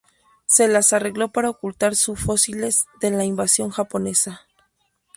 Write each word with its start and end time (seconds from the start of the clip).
Se 0.47 0.67
las 0.67 0.93
arregló 0.93 1.31
para 1.31 1.51
ocultar 1.51 1.95
su 1.95 2.15
fósiles 2.15 2.85
de 3.01 3.11
la 3.11 3.23
invasión 3.23 3.69
japonesa. 3.69 4.47